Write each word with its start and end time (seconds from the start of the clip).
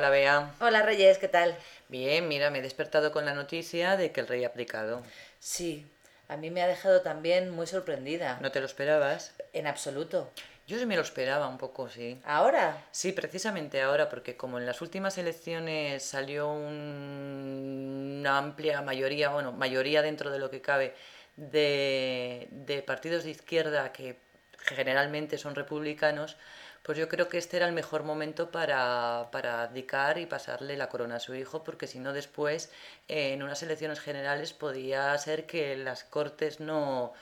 Bea. 0.00 0.52
Hola 0.60 0.82
Reyes, 0.82 1.18
¿qué 1.18 1.28
tal? 1.28 1.56
Bien, 1.88 2.26
mira, 2.26 2.50
me 2.50 2.58
he 2.58 2.62
despertado 2.62 3.12
con 3.12 3.24
la 3.24 3.32
noticia 3.34 3.96
de 3.96 4.10
que 4.10 4.20
el 4.20 4.26
rey 4.26 4.44
ha 4.44 4.48
abdicado. 4.48 5.02
Sí, 5.38 5.86
a 6.28 6.36
mí 6.36 6.50
me 6.50 6.62
ha 6.62 6.66
dejado 6.66 7.00
también 7.02 7.50
muy 7.50 7.66
sorprendida. 7.68 8.38
¿No 8.40 8.50
te 8.50 8.58
lo 8.60 8.66
esperabas? 8.66 9.32
En 9.52 9.66
absoluto. 9.68 10.30
Yo 10.66 10.78
sí 10.78 10.86
me 10.86 10.96
lo 10.96 11.02
esperaba 11.02 11.46
un 11.46 11.58
poco, 11.58 11.88
sí. 11.88 12.20
¿Ahora? 12.24 12.82
Sí, 12.90 13.12
precisamente 13.12 13.82
ahora, 13.82 14.08
porque 14.08 14.36
como 14.36 14.58
en 14.58 14.66
las 14.66 14.80
últimas 14.82 15.16
elecciones 15.18 16.02
salió 16.02 16.48
un- 16.50 18.16
una 18.20 18.38
amplia 18.38 18.80
mayoría, 18.82 19.28
bueno, 19.28 19.52
mayoría 19.52 20.02
dentro 20.02 20.30
de 20.30 20.38
lo 20.38 20.50
que 20.50 20.60
cabe, 20.60 20.94
de, 21.36 22.48
de 22.50 22.82
partidos 22.82 23.24
de 23.24 23.30
izquierda 23.30 23.92
que 23.92 24.18
generalmente 24.58 25.36
son 25.38 25.54
republicanos, 25.54 26.36
pues 26.84 26.98
yo 26.98 27.08
creo 27.08 27.28
que 27.30 27.38
este 27.38 27.56
era 27.56 27.66
el 27.66 27.72
mejor 27.72 28.02
momento 28.02 28.50
para, 28.50 29.28
para 29.32 29.62
abdicar 29.62 30.18
y 30.18 30.26
pasarle 30.26 30.76
la 30.76 30.90
corona 30.90 31.16
a 31.16 31.20
su 31.20 31.34
hijo, 31.34 31.64
porque 31.64 31.86
si 31.86 31.98
no 31.98 32.12
después, 32.12 32.70
eh, 33.08 33.32
en 33.32 33.42
unas 33.42 33.62
elecciones 33.62 34.00
generales, 34.00 34.52
podía 34.52 35.16
ser 35.16 35.46
que 35.46 35.76
las 35.76 36.04
cortes 36.04 36.60
no, 36.60 37.14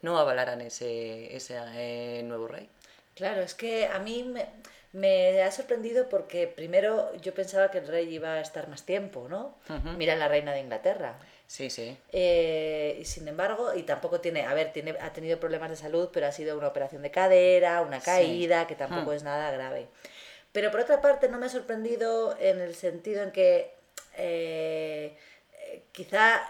no 0.00 0.18
avalaran 0.18 0.62
ese, 0.62 1.36
ese 1.36 1.58
eh, 1.74 2.22
nuevo 2.22 2.48
rey. 2.48 2.70
Claro, 3.14 3.42
es 3.42 3.52
que 3.54 3.86
a 3.86 3.98
mí 3.98 4.22
me, 4.22 4.46
me 4.92 5.42
ha 5.42 5.52
sorprendido 5.52 6.08
porque 6.08 6.46
primero 6.46 7.14
yo 7.16 7.34
pensaba 7.34 7.70
que 7.70 7.76
el 7.78 7.88
rey 7.88 8.08
iba 8.14 8.34
a 8.34 8.40
estar 8.40 8.68
más 8.68 8.84
tiempo, 8.84 9.28
¿no? 9.28 9.58
Mira 9.98 10.16
la 10.16 10.28
reina 10.28 10.52
de 10.52 10.60
Inglaterra. 10.60 11.18
Sí, 11.50 11.68
sí. 11.68 11.98
Eh, 12.12 12.96
y 13.00 13.04
sin 13.04 13.26
embargo, 13.26 13.74
y 13.74 13.82
tampoco 13.82 14.20
tiene, 14.20 14.46
a 14.46 14.54
ver, 14.54 14.72
tiene, 14.72 14.94
ha 15.00 15.12
tenido 15.12 15.40
problemas 15.40 15.68
de 15.68 15.74
salud, 15.74 16.08
pero 16.12 16.28
ha 16.28 16.32
sido 16.32 16.56
una 16.56 16.68
operación 16.68 17.02
de 17.02 17.10
cadera, 17.10 17.80
una 17.82 17.98
Sí. 17.98 18.04
caída, 18.06 18.68
que 18.68 18.76
tampoco 18.76 19.10
Hmm. 19.10 19.16
es 19.16 19.22
nada 19.24 19.50
grave. 19.50 19.88
Pero 20.52 20.70
por 20.70 20.78
otra 20.78 21.00
parte, 21.00 21.28
no 21.28 21.38
me 21.38 21.46
ha 21.46 21.48
sorprendido 21.48 22.36
en 22.38 22.60
el 22.60 22.76
sentido 22.76 23.24
en 23.24 23.32
que 23.32 23.74
eh, 24.16 25.16
quizá 25.90 26.40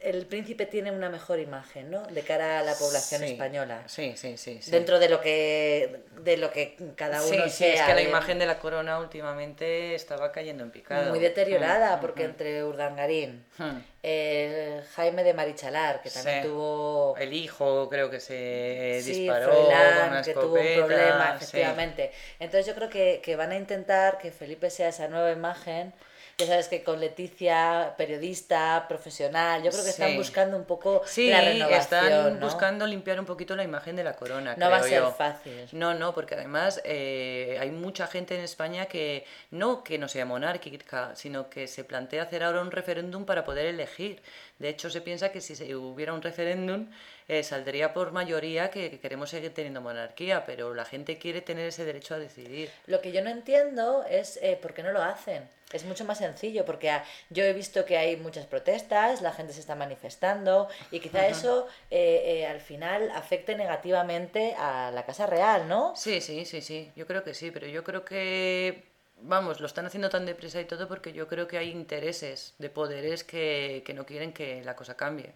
el 0.00 0.24
príncipe 0.26 0.66
tiene 0.66 0.92
una 0.92 1.10
mejor 1.10 1.40
imagen, 1.40 1.90
¿no? 1.90 2.02
De 2.06 2.22
cara 2.22 2.60
a 2.60 2.62
la 2.62 2.74
población 2.74 3.20
Sí, 3.22 3.32
española. 3.32 3.82
Sí, 3.86 4.14
sí, 4.16 4.36
sí. 4.36 4.58
sí. 4.62 4.70
Dentro 4.70 4.98
de 4.98 5.08
lo 5.08 5.20
que 5.20 6.00
de 6.22 6.36
lo 6.36 6.50
que 6.52 6.76
cada 6.96 7.20
Sí, 7.20 7.34
uno 7.34 7.44
sí, 7.48 7.64
es 7.64 7.74
sea 7.74 7.86
que 7.86 7.94
la 7.94 8.02
imagen 8.02 8.38
de 8.38 8.46
la 8.46 8.58
corona 8.58 8.98
últimamente 8.98 9.94
estaba 9.94 10.32
cayendo 10.32 10.62
en 10.64 10.70
picado. 10.70 11.10
muy 11.10 11.18
deteriorada, 11.18 11.96
Mm, 11.96 12.00
porque 12.00 12.22
mm, 12.22 12.30
entre 12.30 12.64
Urdangarín, 12.64 13.44
mm. 13.58 13.70
eh, 14.04 14.82
Jaime 14.94 15.24
de 15.24 15.34
Marichalar, 15.34 16.00
que 16.02 16.10
también 16.10 16.42
tuvo 16.44 17.16
El 17.18 17.32
hijo 17.32 17.88
creo 17.90 18.08
que 18.10 18.20
se 18.20 19.02
disparó 19.04 19.52
Froilán, 19.52 20.08
una 20.10 20.22
que 20.22 20.34
tuvo 20.34 20.54
un 20.54 20.74
problema, 20.76 21.34
efectivamente. 21.36 22.12
Entonces 22.38 22.66
yo 22.66 22.74
creo 22.74 22.88
que, 22.88 23.20
que 23.22 23.36
van 23.36 23.50
a 23.50 23.56
intentar 23.56 24.18
que 24.18 24.30
Felipe 24.30 24.70
sea 24.70 24.88
esa 24.88 25.08
nueva 25.08 25.32
imagen. 25.32 25.92
Ya 26.36 26.46
sabes 26.48 26.66
que 26.66 26.82
con 26.82 26.98
Leticia, 26.98 27.94
periodista, 27.96 28.86
profesional, 28.88 29.62
yo 29.64 29.70
creo 29.70 29.82
que 29.84 29.90
están 29.90 30.10
Sí. 30.10 30.16
buscando 30.16 30.56
un 30.56 30.64
poco 30.64 31.02
Sí, 31.06 31.30
la 31.30 31.40
renovación. 31.40 31.80
están 31.80 32.38
¿no? 32.40 32.46
buscando 32.46 32.86
limpiar 32.86 33.18
un 33.18 33.26
poquito 33.26 33.56
la 33.56 33.64
imagen 33.64 33.96
de 33.96 34.04
la 34.04 34.14
corona. 34.14 34.54
No 34.56 34.70
va 34.70 34.76
a 34.76 34.82
ser 34.82 35.00
yo. 35.02 35.10
fácil. 35.12 35.66
No, 35.72 35.94
no, 35.94 36.14
porque 36.14 36.34
además 36.34 36.80
eh, 36.84 37.56
hay 37.60 37.70
mucha 37.70 38.06
gente 38.06 38.34
en 38.36 38.42
España 38.42 38.86
que 38.86 39.24
no 39.50 39.82
que 39.82 39.98
no 39.98 40.06
sea 40.08 40.24
monárquica, 40.26 41.16
sino 41.16 41.48
que 41.50 41.66
se 41.66 41.84
plantea 41.84 42.22
hacer 42.22 42.42
ahora 42.44 42.60
un 42.60 42.70
referéndum 42.70 43.24
para 43.24 43.44
poder 43.44 43.66
elegir. 43.66 44.22
De 44.58 44.68
hecho, 44.68 44.88
se 44.90 45.00
piensa 45.00 45.32
que 45.32 45.40
si 45.40 45.74
hubiera 45.74 46.12
un 46.12 46.22
referéndum 46.22 46.88
eh, 47.26 47.42
saldría 47.42 47.92
por 47.94 48.12
mayoría 48.12 48.70
que, 48.70 48.90
que 48.90 49.00
queremos 49.00 49.30
seguir 49.30 49.52
teniendo 49.54 49.80
monarquía, 49.80 50.44
pero 50.44 50.74
la 50.74 50.84
gente 50.84 51.18
quiere 51.18 51.40
tener 51.40 51.66
ese 51.66 51.84
derecho 51.84 52.14
a 52.14 52.18
decidir. 52.18 52.70
Lo 52.86 53.00
que 53.00 53.12
yo 53.12 53.22
no 53.22 53.30
entiendo 53.30 54.04
es 54.08 54.38
eh, 54.42 54.58
por 54.60 54.74
qué 54.74 54.82
no 54.82 54.92
lo 54.92 55.02
hacen. 55.02 55.48
Es 55.72 55.84
mucho 55.84 56.04
más 56.04 56.18
sencillo, 56.18 56.64
porque 56.64 56.90
ah, 56.90 57.04
yo 57.30 57.44
he 57.44 57.52
visto 57.52 57.84
que 57.84 57.96
hay 57.96 58.16
muchas 58.16 58.46
protestas, 58.46 59.22
la 59.22 59.32
gente 59.32 59.52
se 59.52 59.60
está 59.60 59.74
manifestando 59.74 60.68
y 60.90 61.00
quizá 61.00 61.26
eso 61.26 61.66
eh, 61.90 62.22
eh, 62.26 62.46
al 62.46 62.60
final 62.60 63.10
afecte 63.10 63.56
negativamente 63.56 64.54
a 64.56 64.90
la 64.92 65.04
Casa 65.04 65.26
Real, 65.26 65.68
¿no? 65.68 65.94
Sí, 65.96 66.20
sí, 66.20 66.44
sí, 66.44 66.60
sí, 66.60 66.92
yo 66.94 67.06
creo 67.06 67.24
que 67.24 67.34
sí, 67.34 67.50
pero 67.50 67.66
yo 67.66 67.82
creo 67.82 68.04
que, 68.04 68.93
vamos, 69.20 69.60
lo 69.60 69.66
están 69.66 69.86
haciendo 69.86 70.10
tan 70.10 70.26
deprisa 70.26 70.60
y 70.60 70.64
todo 70.64 70.88
porque 70.88 71.12
yo 71.12 71.28
creo 71.28 71.46
que 71.48 71.58
hay 71.58 71.70
intereses 71.70 72.54
de 72.58 72.70
poderes 72.70 73.24
que, 73.24 73.82
que 73.86 73.94
no 73.94 74.06
quieren 74.06 74.32
que 74.32 74.62
la 74.64 74.76
cosa 74.76 74.96
cambie. 74.96 75.32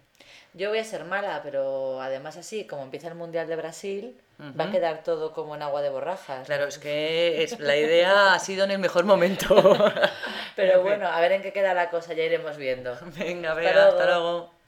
Yo 0.53 0.69
voy 0.69 0.79
a 0.79 0.83
ser 0.83 1.05
mala, 1.05 1.41
pero 1.43 2.01
además 2.01 2.37
así, 2.37 2.65
como 2.65 2.83
empieza 2.83 3.07
el 3.07 3.15
Mundial 3.15 3.47
de 3.47 3.55
Brasil, 3.55 4.19
va 4.59 4.65
a 4.65 4.71
quedar 4.71 5.03
todo 5.03 5.33
como 5.33 5.55
en 5.55 5.61
agua 5.61 5.81
de 5.81 5.89
borrajas. 5.89 6.45
Claro, 6.45 6.65
es 6.65 6.77
que 6.77 7.43
es, 7.43 7.59
la 7.59 7.77
idea 7.77 8.33
ha 8.33 8.39
sido 8.39 8.63
en 8.63 8.71
el 8.71 8.79
mejor 8.79 9.05
momento. 9.05 9.55
Pero 10.55 10.81
bueno, 10.81 11.07
a 11.07 11.19
ver 11.21 11.33
en 11.33 11.41
qué 11.41 11.53
queda 11.53 11.73
la 11.73 11.89
cosa, 11.89 12.13
ya 12.13 12.23
iremos 12.23 12.57
viendo. 12.57 12.97
Venga, 13.17 13.49
Hasta 13.51 13.61
vea, 13.61 13.87
hasta 13.87 14.05
luego. 14.05 14.21
luego. 14.21 14.58